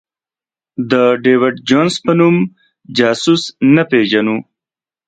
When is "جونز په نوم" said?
1.69-2.35